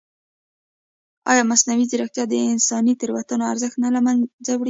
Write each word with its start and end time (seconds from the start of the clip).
ایا 1.31 1.43
مصنوعي 1.51 1.85
ځیرکتیا 1.91 2.23
د 2.29 2.33
انساني 2.53 2.93
تېروتنو 2.99 3.43
ارزښت 3.51 3.77
نه 3.83 3.89
له 3.95 3.99
منځه 4.05 4.51
وړي؟ 4.53 4.59